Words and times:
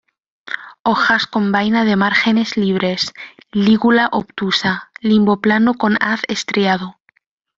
Hojas 0.83 1.27
con 1.27 1.51
vaina 1.51 1.85
de 1.85 1.95
márgenes 1.95 2.57
libres; 2.57 3.13
lígula 3.51 4.09
obtusa; 4.11 4.89
limbo 4.99 5.41
plano 5.41 5.75
con 5.75 5.97
haz 6.01 6.21
estriado. 6.27 6.97